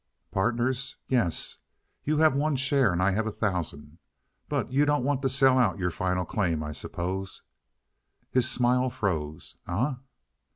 "Partners, 0.31 0.95
yes. 1.09 1.59
You 2.05 2.17
have 2.17 2.35
one 2.35 2.55
share 2.55 2.91
and 2.91 3.03
I 3.03 3.11
have 3.11 3.27
a 3.27 3.31
thousand. 3.31 3.99
But 4.49 4.71
you 4.73 4.83
don't 4.83 5.03
want 5.03 5.21
to 5.21 5.29
sell 5.29 5.59
out 5.59 5.77
your 5.77 5.91
final 5.91 6.25
claim, 6.25 6.63
I 6.63 6.71
suppose?" 6.71 7.43
His 8.31 8.49
smile 8.49 8.89
froze. 8.89 9.57
"Eh?" 9.67 9.93